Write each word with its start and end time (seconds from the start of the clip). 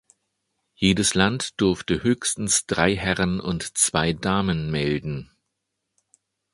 Jedes 0.73 1.13
Land 1.13 1.61
durfte 1.61 2.01
höchstens 2.01 2.65
drei 2.65 2.95
Herren 2.95 3.39
und 3.39 3.77
zwei 3.77 4.13
Damen 4.13 4.71
melden. 4.71 5.29